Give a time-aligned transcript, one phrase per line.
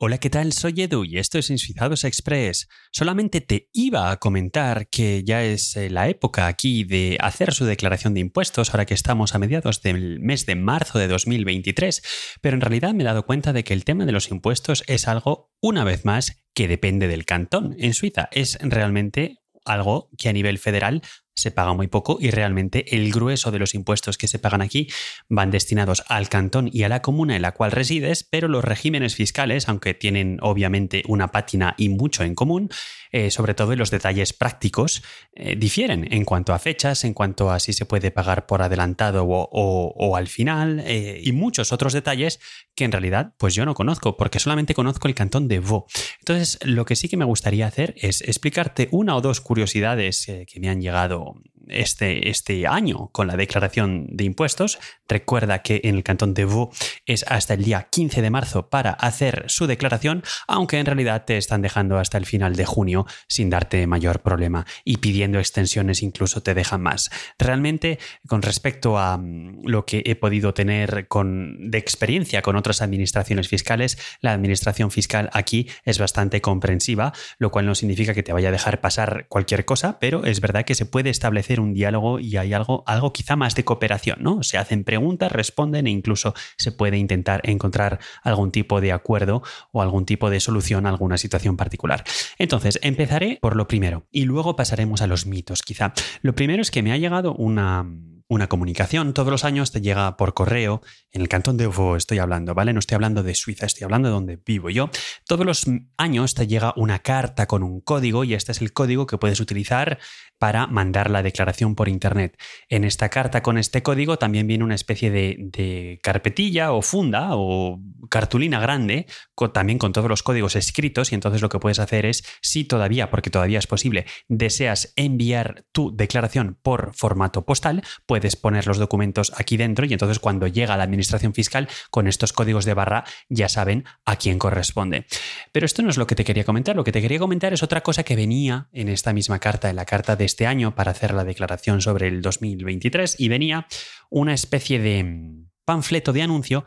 [0.00, 0.52] Hola, ¿qué tal?
[0.52, 2.68] Soy Edu y esto es Insuizados Express.
[2.92, 7.64] Solamente te iba a comentar que ya es eh, la época aquí de hacer su
[7.64, 12.54] declaración de impuestos, ahora que estamos a mediados del mes de marzo de 2023, pero
[12.54, 15.50] en realidad me he dado cuenta de que el tema de los impuestos es algo,
[15.60, 17.74] una vez más, que depende del cantón.
[17.76, 21.02] En Suiza es realmente algo que a nivel federal
[21.38, 24.88] se paga muy poco y realmente el grueso de los impuestos que se pagan aquí
[25.28, 29.14] van destinados al cantón y a la comuna en la cual resides, pero los regímenes
[29.14, 32.70] fiscales, aunque tienen obviamente una pátina y mucho en común,
[33.10, 37.50] eh, sobre todo en los detalles prácticos, eh, difieren en cuanto a fechas, en cuanto
[37.50, 42.40] a si se puede pagar por adelantado o, al final, eh, y muchos otros detalles
[42.74, 45.84] que en realidad pues yo no conozco, porque solamente conozco el cantón de Vaud.
[46.20, 50.60] Entonces, lo que sí que me gustaría hacer es explicarte una o dos curiosidades que
[50.60, 54.78] me han llegado platform este, este año con la declaración de impuestos.
[55.08, 56.68] Recuerda que en el cantón de Vaud
[57.06, 61.36] es hasta el día 15 de marzo para hacer su declaración, aunque en realidad te
[61.36, 66.42] están dejando hasta el final de junio sin darte mayor problema y pidiendo extensiones incluso
[66.42, 67.10] te dejan más.
[67.38, 72.82] Realmente, con respecto a mm, lo que he podido tener con, de experiencia con otras
[72.82, 78.32] administraciones fiscales, la administración fiscal aquí es bastante comprensiva, lo cual no significa que te
[78.32, 82.18] vaya a dejar pasar cualquier cosa, pero es verdad que se puede establecer un diálogo
[82.20, 84.42] y hay algo, algo quizá más de cooperación, ¿no?
[84.42, 89.42] Se hacen preguntas, responden e incluso se puede intentar encontrar algún tipo de acuerdo
[89.72, 92.04] o algún tipo de solución a alguna situación particular.
[92.38, 95.92] Entonces, empezaré por lo primero y luego pasaremos a los mitos, quizá.
[96.22, 97.86] Lo primero es que me ha llegado una
[98.28, 99.14] una comunicación.
[99.14, 100.82] Todos los años te llega por correo.
[101.12, 102.72] En el cantón de Ufo estoy hablando, ¿vale?
[102.72, 104.90] No estoy hablando de Suiza, estoy hablando de donde vivo yo.
[105.26, 105.64] Todos los
[105.96, 109.40] años te llega una carta con un código y este es el código que puedes
[109.40, 109.98] utilizar
[110.38, 112.40] para mandar la declaración por Internet.
[112.68, 117.80] En esta carta con este código también viene una especie de, carpetilla o funda o
[118.08, 119.06] cartulina grande,
[119.52, 123.10] también con todos los códigos escritos y entonces lo que puedes hacer es, si todavía,
[123.10, 127.82] porque todavía es posible, deseas enviar tu declaración por formato postal,
[128.18, 132.32] puedes poner los documentos aquí dentro y entonces cuando llega la administración fiscal con estos
[132.32, 135.06] códigos de barra ya saben a quién corresponde.
[135.52, 137.62] Pero esto no es lo que te quería comentar, lo que te quería comentar es
[137.62, 140.90] otra cosa que venía en esta misma carta, en la carta de este año para
[140.90, 143.68] hacer la declaración sobre el 2023 y venía
[144.10, 146.64] una especie de panfleto de anuncio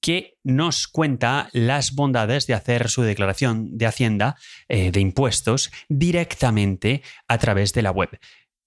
[0.00, 4.36] que nos cuenta las bondades de hacer su declaración de Hacienda
[4.68, 8.10] eh, de impuestos directamente a través de la web.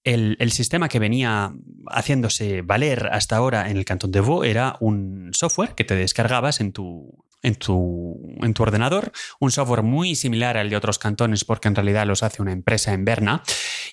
[0.06, 1.52] El, el, sistema que venía
[1.88, 6.60] haciéndose valer hasta ahora en el cantón de Vaud era un software que te descargabas
[6.60, 11.44] en tu en tu, en tu ordenador, un software muy similar al de otros cantones
[11.44, 13.42] porque en realidad los hace una empresa en Berna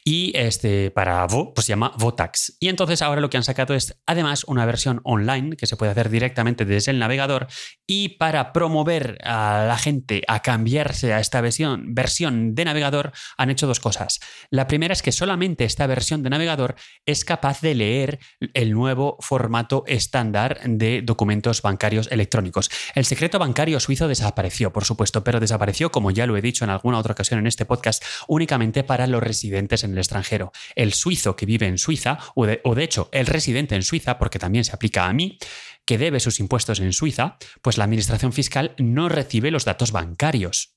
[0.03, 2.57] y este para Vo, pues se llama Votax.
[2.59, 5.91] Y entonces ahora lo que han sacado es además una versión online que se puede
[5.91, 7.47] hacer directamente desde el navegador
[7.87, 13.49] y para promover a la gente a cambiarse a esta versión, versión de navegador han
[13.49, 14.19] hecho dos cosas.
[14.49, 16.75] La primera es que solamente esta versión de navegador
[17.05, 18.19] es capaz de leer
[18.53, 22.69] el nuevo formato estándar de documentos bancarios electrónicos.
[22.95, 26.71] El secreto bancario suizo desapareció, por supuesto, pero desapareció, como ya lo he dicho en
[26.71, 30.51] alguna otra ocasión en este podcast, únicamente para los residentes en el extranjero.
[30.75, 34.65] El suizo que vive en Suiza, o de, hecho el residente en Suiza, porque también
[34.65, 35.37] se aplica a mí,
[35.85, 40.73] que debe sus impuestos en Suiza, pues la administración fiscal no recibe los datos bancarios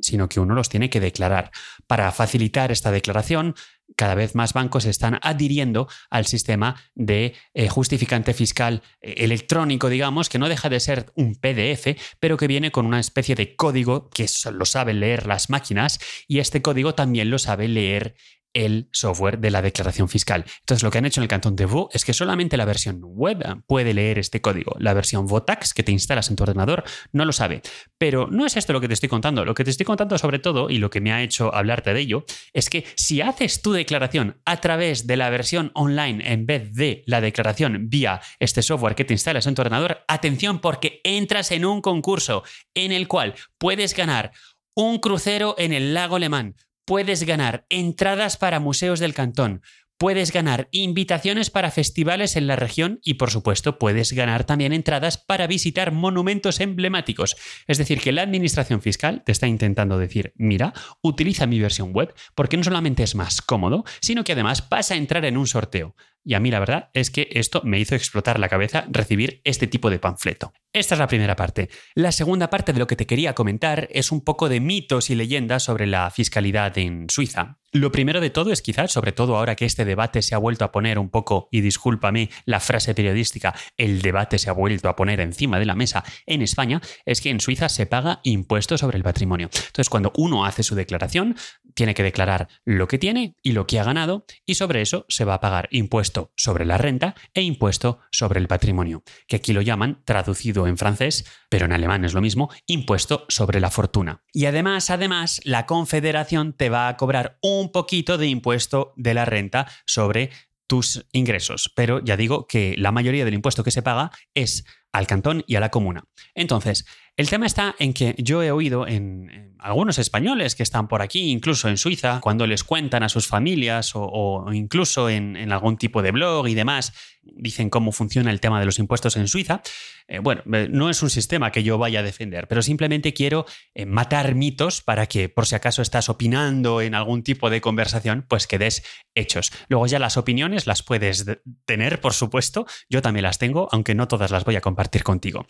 [0.00, 1.50] sino que uno los tiene que declarar.
[1.86, 3.54] Para facilitar esta declaración,
[3.96, 10.28] cada vez más bancos están adhiriendo al sistema de eh, justificante fiscal eh, electrónico, digamos,
[10.28, 14.10] que no deja de ser un PDF, pero que viene con una especie de código
[14.10, 18.16] que lo saben leer las máquinas y este código también lo sabe leer
[18.54, 20.44] el software de la declaración fiscal.
[20.60, 23.00] Entonces, lo que han hecho en el cantón de Vaud es que solamente la versión
[23.02, 24.74] web puede leer este código.
[24.78, 27.62] La versión Votax que te instalas en tu ordenador no lo sabe.
[27.98, 29.44] Pero no es esto lo que te estoy contando.
[29.44, 32.00] Lo que te estoy contando sobre todo, y lo que me ha hecho hablarte de
[32.00, 36.72] ello, es que si haces tu declaración a través de la versión online en vez
[36.72, 41.50] de la declaración vía este software que te instalas en tu ordenador, atención porque entras
[41.50, 42.44] en un concurso
[42.74, 44.32] en el cual puedes ganar
[44.74, 49.62] un crucero en el lago Alemán, puedes ganar entradas para museos del cantón,
[49.98, 55.18] puedes ganar invitaciones para festivales en la región y por supuesto puedes ganar también entradas
[55.18, 57.36] para visitar monumentos emblemáticos.
[57.66, 62.14] Es decir, que la Administración Fiscal te está intentando decir, mira, utiliza mi versión web
[62.34, 65.94] porque no solamente es más cómodo, sino que además vas a entrar en un sorteo.
[66.24, 69.66] Y a mí la verdad es que esto me hizo explotar la cabeza recibir este
[69.66, 70.52] tipo de panfleto.
[70.72, 71.68] Esta es la primera parte.
[71.94, 75.14] La segunda parte de lo que te quería comentar es un poco de mitos y
[75.14, 77.58] leyendas sobre la fiscalidad en Suiza.
[77.74, 80.64] Lo primero de todo es quizás, sobre todo ahora que este debate se ha vuelto
[80.64, 84.94] a poner un poco, y discúlpame la frase periodística, el debate se ha vuelto a
[84.94, 88.96] poner encima de la mesa en España, es que en Suiza se paga impuesto sobre
[88.96, 89.50] el patrimonio.
[89.52, 91.34] Entonces, cuando uno hace su declaración,
[91.74, 95.24] tiene que declarar lo que tiene y lo que ha ganado, y sobre eso se
[95.24, 99.62] va a pagar impuesto sobre la renta e impuesto sobre el patrimonio, que aquí lo
[99.62, 104.22] llaman, traducido en francés, pero en alemán es lo mismo, impuesto sobre la fortuna.
[104.32, 109.24] Y además, además, la Confederación te va a cobrar un poquito de impuesto de la
[109.24, 110.30] renta sobre
[110.66, 115.06] tus ingresos, pero ya digo que la mayoría del impuesto que se paga es al
[115.06, 116.04] cantón y a la comuna.
[116.34, 121.00] Entonces, el tema está en que yo he oído en, algunos españoles que están por
[121.00, 126.02] aquí, incluso en Suiza, cuando les cuentan a sus familias o, incluso en, algún tipo
[126.02, 129.62] de blog y demás, dicen cómo funciona el tema de los impuestos en Suiza.
[130.06, 133.46] Eh, bueno, eh, no es un sistema que yo vaya a defender, pero simplemente quiero
[133.74, 138.26] eh, matar mitos para que, por si acaso estás opinando en algún tipo de conversación,
[138.28, 138.82] pues que des
[139.14, 139.50] hechos.
[139.68, 141.24] Luego ya las opiniones las puedes
[141.64, 142.66] tener, por supuesto.
[142.90, 145.46] Yo también las tengo, aunque no todas las voy a compartir contigo.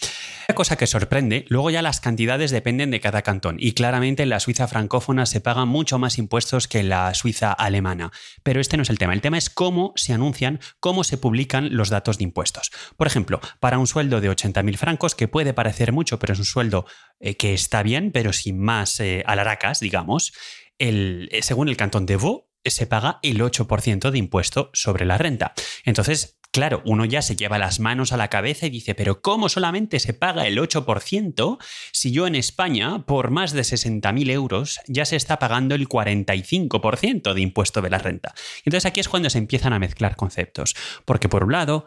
[0.48, 4.28] Una cosa que sorprende, luego ya las cantidades dependen de cada cantón y claramente en
[4.28, 8.10] la Suiza francófona se pagan mucho más impuestos que en la Suiza alemana.
[8.42, 9.12] Pero este no es el tema.
[9.12, 12.72] El tema es cómo se anuncian, cómo se publican los datos de impuestos.
[12.96, 16.44] Por ejemplo, para un sueldo de 80.000 francos, que puede parecer mucho, pero es un
[16.44, 16.86] sueldo
[17.20, 20.32] eh, que está bien, pero sin más eh, alaracas, digamos,
[20.78, 25.18] el, eh, según el cantón de Vaud, se paga el 8% de impuesto sobre la
[25.18, 25.54] renta.
[25.84, 29.48] Entonces, Claro, uno ya se lleva las manos a la cabeza y dice, pero ¿cómo
[29.48, 31.58] solamente se paga el 8%
[31.90, 37.34] si yo en España, por más de 60.000 euros, ya se está pagando el 45%
[37.34, 38.34] de impuesto de la renta?
[38.58, 41.86] Entonces aquí es cuando se empiezan a mezclar conceptos, porque por un lado,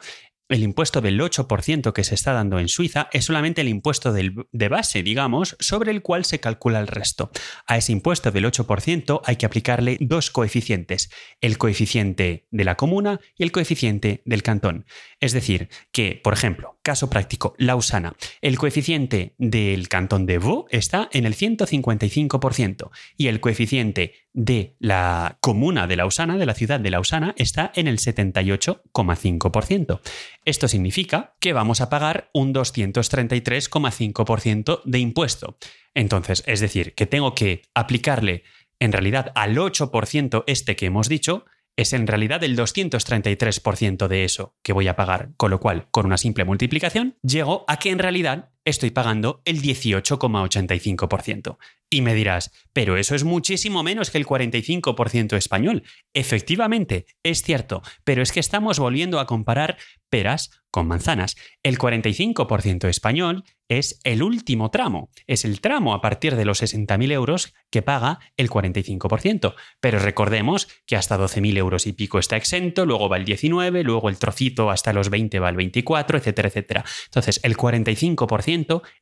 [0.49, 4.69] el impuesto del 8% que se está dando en Suiza es solamente el impuesto de
[4.69, 7.29] base, digamos, sobre el cual se calcula el resto.
[7.65, 11.11] A ese impuesto del 8% hay que aplicarle dos coeficientes,
[11.41, 14.85] el coeficiente de la comuna y el coeficiente del cantón.
[15.19, 21.09] Es decir, que, por ejemplo, caso práctico, Lausana, el coeficiente del cantón de Vaud está
[21.11, 26.91] en el 155% y el coeficiente de la comuna de Lausana, de la ciudad de
[26.91, 29.99] Lausana, está en el 78,5%.
[30.47, 35.57] Esto significa que vamos a pagar un 233,5% de impuesto.
[35.93, 38.45] Entonces, es decir, que tengo que aplicarle
[38.79, 41.43] en realidad al 8% este que hemos dicho,
[41.75, 46.05] es en realidad el 233% de eso que voy a pagar, con lo cual, con
[46.05, 51.57] una simple multiplicación, llego a que en realidad estoy pagando el 18,85%.
[51.89, 55.83] Y me dirás, pero eso es muchísimo menos que el 45% español.
[56.13, 59.77] Efectivamente, es cierto, pero es que estamos volviendo a comparar
[60.09, 61.37] peras con manzanas.
[61.63, 67.11] El 45% español es el último tramo, es el tramo a partir de los 60.000
[67.11, 69.55] euros que paga el 45%.
[69.79, 74.09] Pero recordemos que hasta 12.000 euros y pico está exento, luego va el 19, luego
[74.09, 76.85] el trocito hasta los 20 va el 24, etcétera, etcétera.
[77.05, 78.56] Entonces, el 45%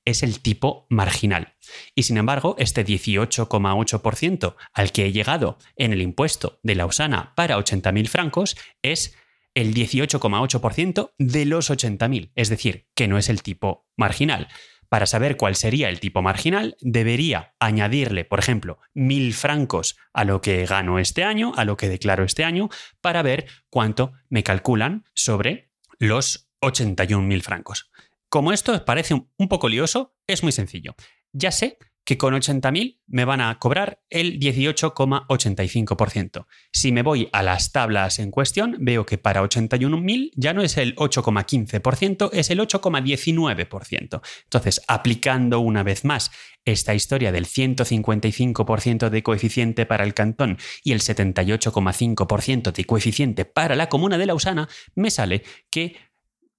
[0.05, 1.55] es el tipo marginal.
[1.93, 7.33] Y sin embargo, este 18,8% al que he llegado en el impuesto de la usana
[7.35, 9.15] para 80.000 francos es
[9.53, 14.49] el 18,8% de los 80.000, es decir, que no es el tipo marginal.
[14.89, 20.41] Para saber cuál sería el tipo marginal, debería añadirle, por ejemplo, 1.000 francos a lo
[20.41, 22.69] que gano este año, a lo que declaro este año,
[23.01, 27.89] para ver cuánto me calculan sobre los 81.000 francos.
[28.35, 30.93] Como esto parece un poco lioso, es muy sencillo.
[31.31, 36.45] Ya sé que con 80.000 me van a cobrar el 18,85%.
[36.73, 40.75] Si me voy a las tablas en cuestión, veo que para 81.000 ya no es
[40.75, 44.21] el 8,15%, es el 8,19%.
[44.43, 46.29] Entonces, aplicando una vez más
[46.65, 53.77] esta historia del 155% de coeficiente para el cantón y el 78,5% de coeficiente para
[53.77, 55.95] la comuna de Lausana, me sale que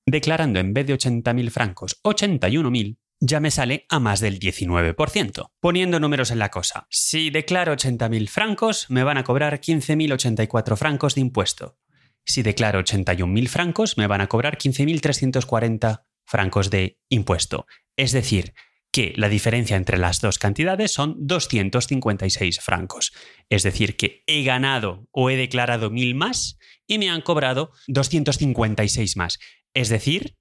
[0.07, 5.51] declarando en vez de 80.000 francos 81.000, ya me sale a más del 19%.
[5.61, 11.15] Poniendo números en la cosa, si declaro 80.000 francos, me van a cobrar 15.084 francos
[11.15, 11.79] de impuesto.
[12.25, 17.67] Si declaro 81.000 francos, me van a cobrar 15.340 francos de impuesto.
[17.97, 18.53] Es decir,
[18.97, 23.13] que la diferencia entre las dos cantidades son 256 francos.
[23.49, 29.17] Es decir, que he ganado o he declarado 1.000 más y me han cobrado 256
[29.17, 29.39] más.
[29.77, 30.39] Es decir,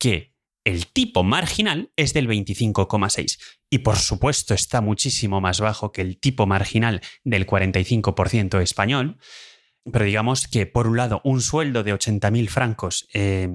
[0.00, 6.00] que el tipo marginal es del 25,6 y por supuesto está muchísimo más bajo que
[6.00, 9.18] el tipo marginal del 45% español.
[9.92, 13.46] pero digamos que por un lado un sueldo de 80.000 francos eh,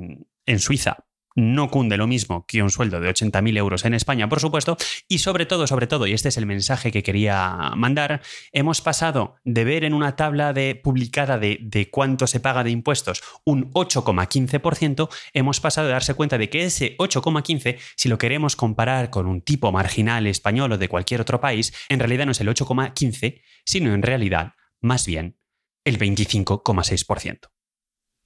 [0.46, 4.40] en Suiza no cunde lo mismo que un sueldo de 80.000 euros en España, por
[4.40, 8.22] supuesto, y sobre todo, sobre todo, y este es el mensaje que quería mandar,
[8.52, 12.72] hemos pasado de ver en una tabla de, publicada de, de cuánto se paga de
[12.72, 18.56] impuestos un 8,15%, hemos pasado a darse cuenta de que ese 8,15, si lo queremos
[18.56, 22.42] comparar con un tipo marginal español o de cualquier otro país, en realidad no es
[22.42, 25.38] el 8,15, sino en realidad, más bien,
[25.86, 27.53] el 25,6%.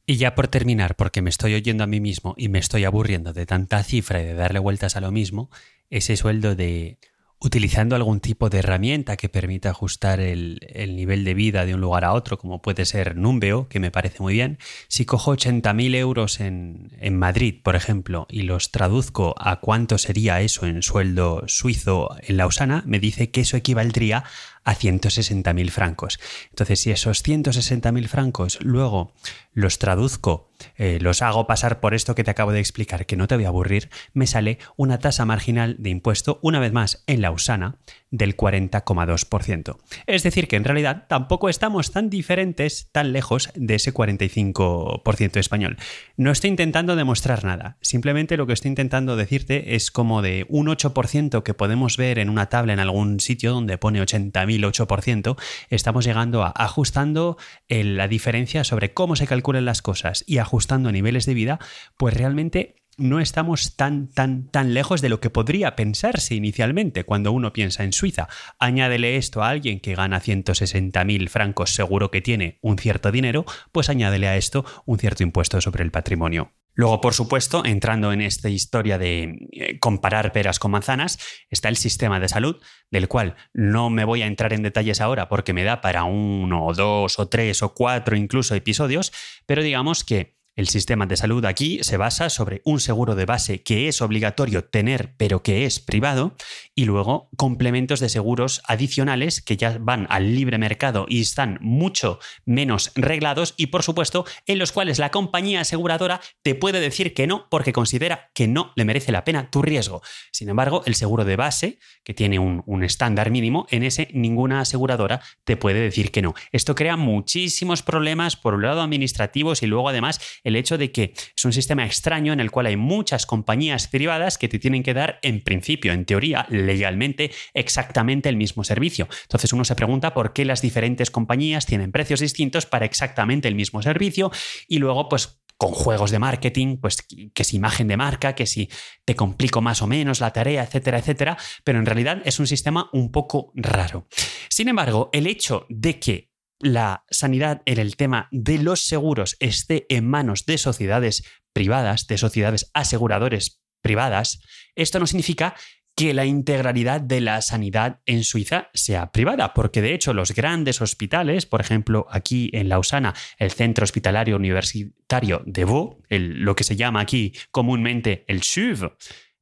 [0.10, 3.34] Y ya por terminar, porque me estoy oyendo a mí mismo y me estoy aburriendo
[3.34, 5.50] de tanta cifra y de darle vueltas a lo mismo,
[5.90, 6.98] ese sueldo de
[7.40, 10.60] utilizando algún tipo de herramienta que permita ajustar el,
[10.96, 14.24] nivel de vida de un lugar a otro, como puede ser Numbeo, que me parece
[14.24, 19.98] muy bien, si cojo 80.000 euros en, Madrid, por ejemplo, y los traduzco a cuánto
[19.98, 24.24] sería eso en sueldo suizo en Lausana, me dice que eso equivaldría
[24.64, 26.20] a 160.000 francos.
[26.50, 29.14] Entonces, si esos 160.000 francos luego
[29.54, 33.28] los traduzco, eh, los hago pasar por esto que te acabo de explicar, que no
[33.28, 37.22] te voy a aburrir, me sale una tasa marginal de impuesto, una vez más en
[37.22, 37.78] la USANA,
[38.10, 39.78] del 40,2%.
[40.06, 45.78] Es decir, que en realidad tampoco estamos tan diferentes, tan lejos de ese 45% español.
[46.16, 50.68] No estoy intentando demostrar nada, simplemente lo que estoy intentando decirte es como de un
[50.68, 55.38] 8% que podemos ver en una tabla en algún sitio donde pone 80.000 8%,
[55.70, 61.26] estamos llegando a ajustando la diferencia sobre cómo se calculan las cosas y ajustando niveles
[61.26, 61.60] de vida,
[61.98, 67.32] pues realmente no estamos tan, tan, tan lejos de lo que podría pensarse inicialmente cuando
[67.32, 68.28] uno piensa en Suiza.
[68.60, 73.90] Añádele esto a alguien que gana 160.000 francos, seguro que tiene un cierto dinero, pues
[73.90, 76.54] añádele a esto un cierto impuesto sobre el patrimonio.
[76.78, 81.18] Luego, por supuesto, entrando en esta historia de eh, comparar peras con manzanas,
[81.50, 82.62] está el sistema de salud,
[82.92, 86.68] del cual no me voy a entrar en detalles ahora porque me da para uno,
[86.68, 89.12] o dos, o tres, o cuatro incluso episodios,
[89.48, 93.64] pero digamos que el sistema de salud aquí se basa sobre un seguro de base
[93.64, 96.36] que es obligatorio tener pero que es privado
[96.76, 102.20] y luego complementos de seguros adicionales que ya van al libre mercado y están mucho
[102.46, 107.28] menos reglados y por supuesto en los cuales la compañía aseguradora te puede decir que
[107.28, 110.02] no porque considera que no le merece la pena tu riesgo.
[110.32, 114.62] Sin embargo, el seguro de base, que tiene un, un estándar mínimo, en ese ninguna
[114.62, 116.34] aseguradora te puede decir que no.
[116.52, 121.14] Esto crea muchísimos problemas por un lado administrativos y luego además el hecho de que
[121.14, 124.94] es un sistema extraño en el cual hay muchas compañías privadas que te tienen que
[124.94, 129.10] dar, en principio, en teoría, legalmente, exactamente el mismo servicio.
[129.24, 133.56] Entonces uno se pregunta por qué las diferentes compañías tienen precios distintos para exactamente el
[133.56, 134.32] mismo servicio
[134.70, 138.70] y luego, pues, con juegos de marketing, pues que si imagen de marca, que si
[139.06, 142.90] te complico más o menos la tarea, etcétera, etcétera, pero en realidad es un sistema
[142.94, 144.08] un poco raro.
[144.50, 149.86] Sin embargo, el hecho de que la sanidad en el tema de los seguros esté
[149.90, 151.24] en manos de sociedades
[151.54, 154.42] privadas, de sociedades aseguradores privadas,
[154.76, 155.56] esto no significa
[155.98, 160.80] que la integralidad de la sanidad en Suiza sea privada, porque de hecho los grandes
[160.80, 166.76] hospitales, por ejemplo aquí en Lausana, el Centro Hospitalario Universitario de Vaud, lo que se
[166.76, 168.96] llama aquí comúnmente el SUV,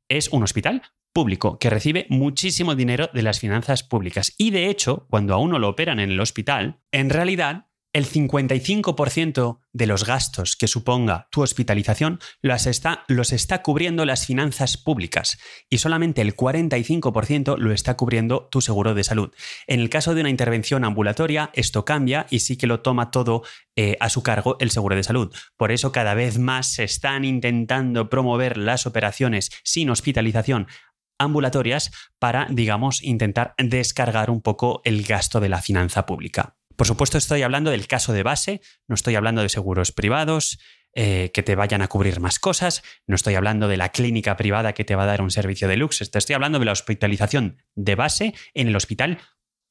[0.08, 0.82] es un hospital
[1.16, 4.34] público que recibe muchísimo dinero de las finanzas públicas.
[4.38, 9.60] Y de hecho, cuando a uno lo operan en el hospital, en realidad el 55%
[9.72, 15.38] de los gastos que suponga tu hospitalización los está, los está, cubriendo las finanzas públicas
[15.70, 19.34] y solamente el 45% lo está cubriendo tu seguro de salud.
[19.66, 23.44] En el caso de una intervención ambulatoria, esto cambia y sí que lo toma todo
[23.78, 25.34] eh, a su cargo el seguro de salud.
[25.56, 30.68] Por eso cada vez más se están intentando promover las operaciones sin hospitalización
[31.18, 36.56] ambulatorias para, digamos, intentar descargar un poco el gasto de la finanza pública.
[36.76, 40.60] Por supuesto, estoy hablando del caso de base, no estoy hablando de seguros privados
[40.94, 44.74] eh, que te vayan a cubrir más cosas, no estoy hablando de la clínica privada
[44.74, 47.96] que te va a dar un servicio de luxe, estoy hablando de la hospitalización de
[47.96, 49.20] base en el hospital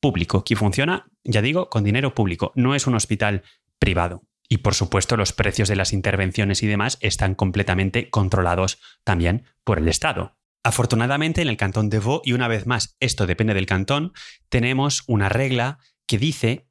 [0.00, 3.42] público, que funciona, ya digo, con dinero público, no es un hospital
[3.78, 4.22] privado.
[4.48, 9.78] Y por supuesto, los precios de las intervenciones y demás están completamente controlados también por
[9.78, 10.36] el Estado.
[10.64, 14.12] Afortunadamente, en el cantón de Vaud, y una vez más, esto depende del cantón,
[14.49, 16.66] tenemos una regla que dice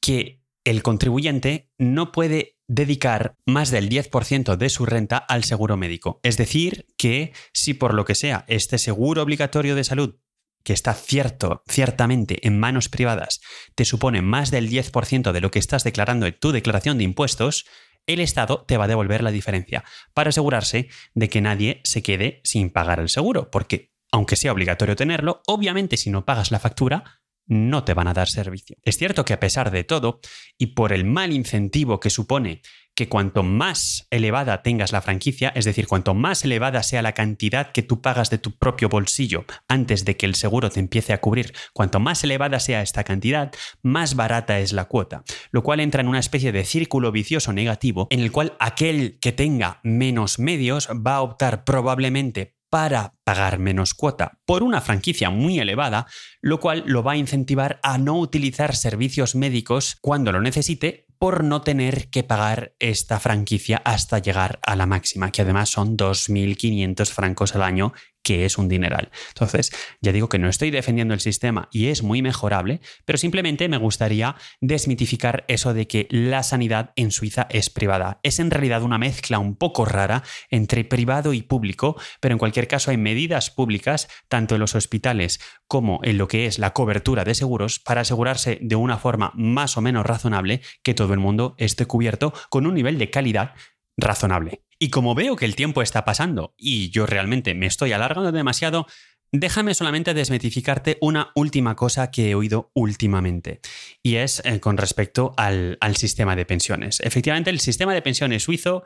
[0.00, 6.20] que el contribuyente no puede dedicar más del 10% de su renta al seguro médico.
[6.22, 10.16] Es decir, que si por lo que sea este seguro obligatorio de salud
[10.62, 13.40] que está cierto, ciertamente en manos privadas,
[13.74, 17.66] te supone más del 10% de lo que estás declarando en tu declaración de impuestos,
[18.06, 22.40] el Estado te va a devolver la diferencia para asegurarse de que nadie se quede
[22.44, 27.20] sin pagar el seguro, porque aunque sea obligatorio tenerlo, obviamente si no pagas la factura,
[27.46, 28.76] no te van a dar servicio.
[28.82, 30.20] Es cierto que a pesar de todo,
[30.56, 32.62] y por el mal incentivo que supone
[32.94, 37.72] que cuanto más elevada tengas la franquicia, es decir, cuanto más elevada sea la cantidad
[37.72, 41.20] que tú pagas de tu propio bolsillo antes de que el seguro te empiece a
[41.20, 46.00] cubrir, cuanto más elevada sea esta cantidad, más barata es la cuota, lo cual entra
[46.00, 50.88] en una especie de círculo vicioso negativo en el cual aquel que tenga menos medios
[50.88, 56.08] va a optar probablemente para pagar menos cuota por una franquicia muy elevada,
[56.40, 61.44] lo cual lo va a incentivar a no utilizar servicios médicos cuando lo necesite por
[61.44, 67.10] no tener que pagar esta franquicia hasta llegar a la máxima, que además son 2.500
[67.10, 67.92] francos al año
[68.24, 69.10] que es un dineral.
[69.28, 73.68] Entonces, ya digo que no estoy defendiendo el sistema y es muy mejorable, pero simplemente
[73.68, 78.18] me gustaría desmitificar eso de que la sanidad en Suiza es privada.
[78.22, 82.66] Es en realidad una mezcla un poco rara entre privado y público, pero en cualquier
[82.66, 85.38] caso hay medidas públicas, tanto en los hospitales
[85.68, 89.76] como en lo que es la cobertura de seguros, para asegurarse de una forma más
[89.76, 93.54] o menos razonable que todo el mundo esté cubierto con un nivel de calidad
[93.96, 94.63] razonable.
[94.78, 98.86] Y como veo que el tiempo está pasando y yo realmente me estoy alargando demasiado,
[99.32, 103.60] déjame solamente desmetificarte una última cosa que he oído últimamente,
[104.02, 107.00] y es eh, con respecto al, al sistema de pensiones.
[107.00, 108.84] Efectivamente, el sistema de pensiones suizo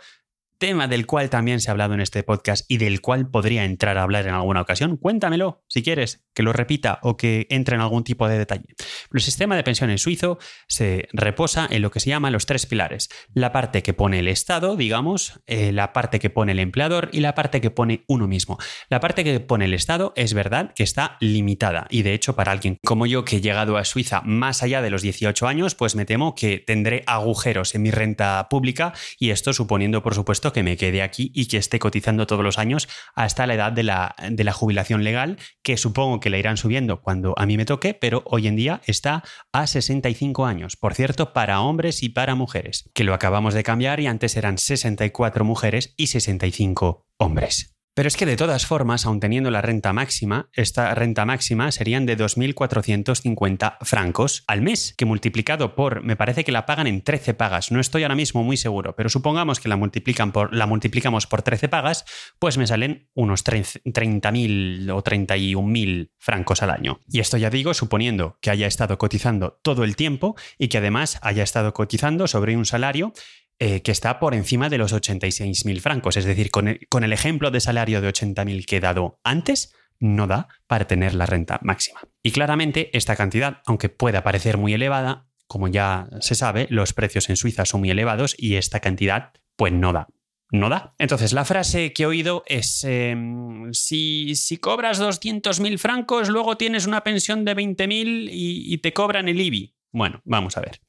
[0.58, 3.96] tema del cual también se ha hablado en este podcast y del cual podría entrar
[3.96, 7.80] a hablar en alguna ocasión, cuéntamelo si quieres, que lo repita o que entre en
[7.80, 8.74] algún tipo de detalle.
[9.12, 13.08] El sistema de pensiones suizo se reposa en lo que se llama los tres pilares.
[13.34, 17.20] La parte que pone el Estado, digamos, eh, la parte que pone el empleador y
[17.20, 18.58] la parte que pone uno mismo.
[18.88, 22.52] La parte que pone el Estado es verdad que está limitada y de hecho para
[22.52, 25.94] alguien como yo que he llegado a Suiza más allá de los 18 años, pues
[25.94, 30.62] me temo que tendré agujeros en mi renta pública y esto suponiendo por supuesto que
[30.62, 34.14] me quede aquí y que esté cotizando todos los años hasta la edad de la,
[34.30, 37.94] de la jubilación legal, que supongo que la irán subiendo cuando a mí me toque,
[37.94, 40.76] pero hoy en día está a 65 años.
[40.76, 44.58] Por cierto, para hombres y para mujeres, que lo acabamos de cambiar y antes eran
[44.58, 47.77] 64 mujeres y 65 hombres.
[47.98, 52.06] Pero es que de todas formas, aun teniendo la renta máxima, esta renta máxima serían
[52.06, 57.34] de 2.450 francos al mes, que multiplicado por, me parece que la pagan en 13
[57.34, 61.26] pagas, no estoy ahora mismo muy seguro, pero supongamos que la, multiplican por, la multiplicamos
[61.26, 62.04] por 13 pagas,
[62.38, 67.00] pues me salen unos 30.000 o 31.000 francos al año.
[67.08, 71.18] Y esto ya digo, suponiendo que haya estado cotizando todo el tiempo y que además
[71.20, 73.12] haya estado cotizando sobre un salario
[73.60, 76.16] eh, que está por encima de los 86.000 francos.
[76.16, 80.46] Es decir, con el, ejemplo de salario de 80.000 que he dado antes, no da
[80.68, 82.00] para tener la renta máxima.
[82.22, 87.28] Y claramente esta cantidad, aunque pueda parecer muy elevada, como ya se sabe, los precios
[87.30, 90.06] en Suiza son muy elevados y esta cantidad pues no da.
[90.52, 90.94] No da.
[90.98, 96.86] Entonces, la frase que he oído es, em, si, si, cobras 200.000 francos, luego tienes
[96.86, 99.77] una pensión de 20.000 y, y te cobran el IBI.
[99.90, 100.80] Bueno, vamos a ver.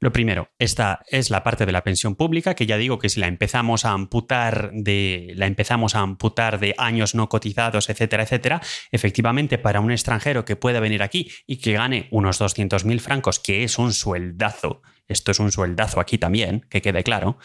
[0.00, 3.20] Lo primero, esta es la parte de la pensión pública, que ya digo que si
[3.20, 8.62] la empezamos a amputar de, la empezamos a amputar de años no cotizados, etcétera, etcétera,
[8.90, 13.62] efectivamente para un extranjero que pueda venir aquí y que gane unos 200.000 francos, que
[13.62, 17.38] es un sueldazo, esto es un sueldazo aquí también, que quede claro,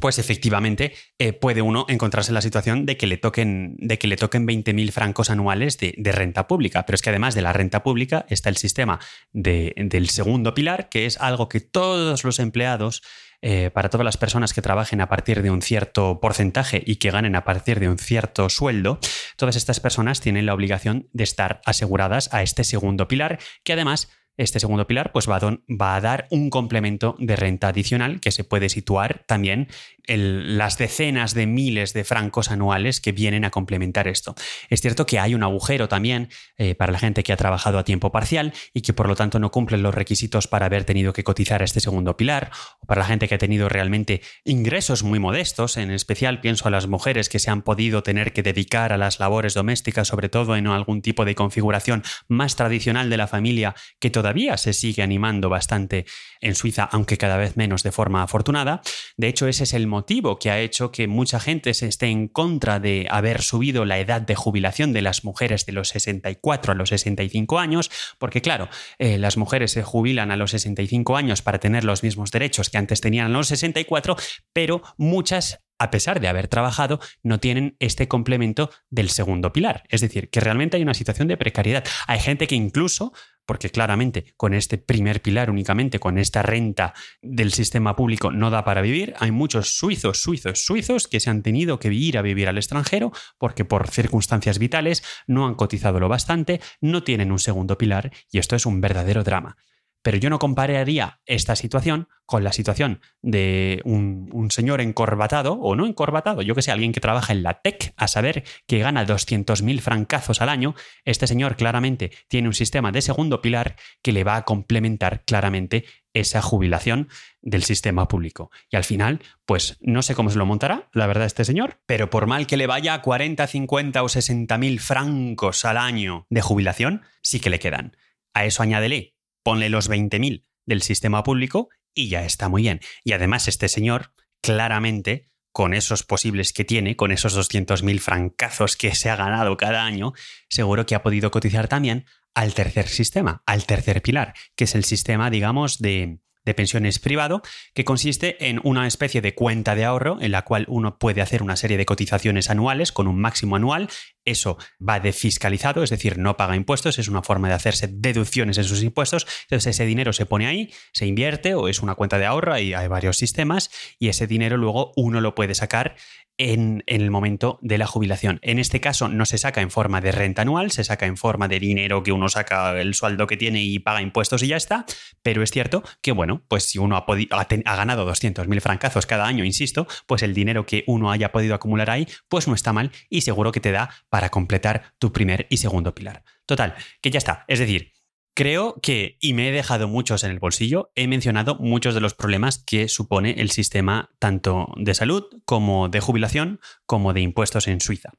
[0.00, 4.06] pues efectivamente eh, puede uno encontrarse en la situación de que le toquen, de que
[4.06, 6.84] le toquen 20.000 francos anuales de, renta pública.
[6.86, 9.00] Pero es que además de la renta pública está el sistema
[9.32, 13.02] del segundo pilar, que es algo que todos los empleados,
[13.42, 17.10] eh, para todas las personas que trabajen a partir de un cierto porcentaje y que
[17.10, 18.98] ganen a partir de un cierto sueldo,
[19.36, 24.08] todas estas personas tienen la obligación de estar aseguradas a este segundo pilar, que además
[24.36, 28.68] este segundo pilar pues va, a, dar un complemento de renta adicional que se puede
[28.68, 29.68] situar también
[30.06, 34.34] en las decenas de miles de francos anuales que vienen a complementar esto.
[34.68, 37.84] Es cierto que hay un agujero también eh, para la gente que ha trabajado a
[37.84, 41.24] tiempo parcial y que por lo tanto no cumplen los requisitos para haber tenido que
[41.24, 45.20] cotizar a este segundo pilar, o para la gente que ha tenido realmente ingresos muy
[45.20, 48.98] modestos, en especial pienso a las mujeres que se han podido tener que dedicar a
[48.98, 53.74] las labores domésticas, sobre todo en algún tipo de configuración más tradicional de la familia
[54.00, 54.23] que todavía
[54.56, 56.06] se sigue animando bastante
[56.40, 58.82] en Suiza, aunque cada vez menos de forma afortunada.
[59.16, 62.28] De hecho, ese es el motivo que ha hecho que mucha gente se esté en
[62.28, 66.74] contra de haber subido la edad de jubilación de las mujeres de los 64 a
[66.74, 71.58] los 65 años, porque claro, eh, las mujeres se jubilan a los 65 años para
[71.58, 74.16] tener los mismos derechos que antes tenían a los 64,
[74.52, 79.84] pero muchas a pesar de haber trabajado, no tienen este complemento del segundo pilar.
[79.88, 81.84] Es decir, que realmente hay una situación de precariedad.
[82.06, 83.12] Hay gente que incluso
[83.46, 88.64] porque claramente con este primer pilar únicamente, con esta renta del sistema público, no da
[88.64, 89.14] para vivir.
[89.18, 93.12] Hay muchos suizos, suizos, suizos que se han tenido que ir a vivir al extranjero
[93.38, 98.38] porque por circunstancias vitales no han cotizado lo bastante, no tienen un segundo pilar y
[98.38, 99.56] esto es un verdadero drama.
[100.04, 105.86] Pero yo no compararía esta situación con la situación de un, señor encorbatado, o no
[105.86, 109.80] encorbatado, yo que sé, alguien que trabaja en la tech, a saber que gana 200.000
[109.80, 110.74] francazos al año.
[111.06, 115.86] Este señor claramente tiene un sistema de segundo pilar que le va a complementar claramente
[116.12, 117.08] esa jubilación
[117.40, 118.50] del sistema público.
[118.70, 122.10] Y al final, pues no sé cómo se lo montará, la verdad, este señor, pero
[122.10, 126.42] por mal que le vaya a 40, 50 o 60 mil francos al año de
[126.42, 127.96] jubilación, sí que le quedan.
[128.34, 129.13] A eso añádele
[129.44, 132.80] ponle los 20.000 del sistema público y ya está muy bien.
[133.04, 138.92] Y además este señor, claramente, con esos posibles que tiene, con esos 200.000 francazos que
[138.96, 140.12] se ha ganado cada año,
[140.48, 144.82] seguro que ha podido cotizar también al tercer sistema, al tercer pilar, que es el
[144.82, 150.18] sistema, digamos, de, de pensiones privado, que consiste en una especie de cuenta de ahorro
[150.20, 153.88] en la cual uno puede hacer una serie de cotizaciones anuales con un máximo anual.
[154.24, 158.58] Eso va de fiscalizado, es decir, no paga impuestos, es una forma de hacerse deducciones
[158.58, 159.26] en sus impuestos.
[159.42, 162.74] Entonces ese dinero se pone ahí, se invierte o es una cuenta de ahorro, y
[162.74, 165.96] hay varios sistemas y ese dinero luego uno lo puede sacar
[166.36, 168.38] en, el momento de la jubilación.
[168.42, 171.48] En este caso no se saca en forma de renta anual, se saca en forma
[171.48, 174.84] de dinero que uno saca el sueldo que tiene y paga impuestos y ya está,
[175.22, 179.44] pero es cierto que bueno, pues si uno ha, ha, ganado 200.000 francazos cada año,
[179.44, 183.20] insisto, pues el dinero que uno haya podido acumular ahí, pues no está mal y
[183.20, 186.22] seguro que te da para completar tu primer y segundo pilar.
[186.46, 187.44] Total, que ya está.
[187.48, 187.90] Es decir,
[188.36, 192.14] Creo que, y me he dejado muchos en el bolsillo, he mencionado muchos de los
[192.14, 197.80] problemas que supone el sistema tanto de salud como de jubilación como de impuestos en
[197.80, 198.10] Suiza.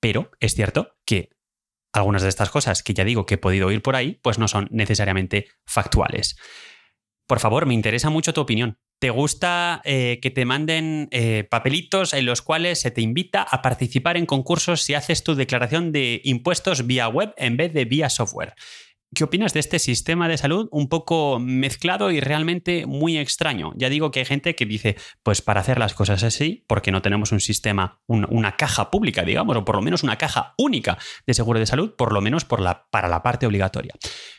[0.00, 1.30] Pero es cierto que
[1.94, 4.48] algunas de estas cosas que ya digo que he podido oír por ahí, pues no
[4.48, 6.36] son necesariamente factuales.
[7.26, 8.78] Por favor, me interesa mucho tu opinión.
[9.00, 13.62] ¿Te gusta eh, que te manden eh, papelitos en los cuales se te invita a
[13.62, 18.10] participar en concursos si haces tu declaración de impuestos vía web en vez de vía
[18.10, 18.54] software?
[19.14, 23.72] ¿Qué opinas de este sistema de salud un poco mezclado y realmente muy extraño?
[23.76, 27.00] Ya digo que hay gente que dice, pues para hacer las cosas así, porque no
[27.00, 31.32] tenemos un sistema, una caja pública, digamos, o por lo menos una caja única de
[31.32, 33.94] seguro de salud, por lo menos por la, para la parte obligatoria.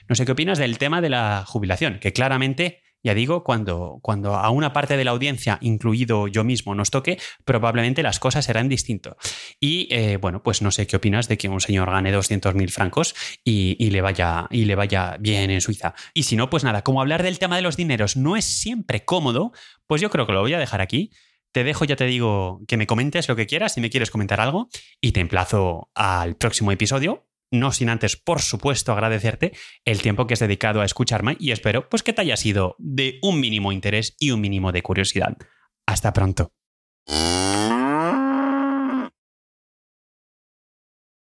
[0.07, 4.35] No sé qué opinas del tema de la jubilación, que claramente ya digo, cuando, cuando
[4.35, 8.69] a una parte de la audiencia, incluido yo mismo, nos toque, probablemente las cosas serán
[8.69, 9.15] distintas.
[9.59, 13.15] Y eh, bueno, pues no sé qué opinas de que un señor gane 200.000 francos
[13.43, 15.93] y, le vaya, y le vaya bien en Suiza.
[16.13, 19.05] Y si no, pues nada, como hablar del tema de los dineros no es siempre
[19.05, 19.51] cómodo,
[19.87, 21.11] pues yo creo que lo voy a dejar aquí.
[21.51, 24.39] Te dejo, ya te digo, que me comentes lo que quieras, si me quieres comentar
[24.39, 24.69] algo,
[25.01, 29.53] y te emplazo al próximo episodio, no sin antes, por supuesto, agradecerte
[29.85, 33.19] el tiempo que has dedicado a escucharme y espero pues, que te haya sido de
[33.21, 35.37] un mínimo interés y un mínimo de curiosidad.
[35.85, 36.51] Hasta pronto.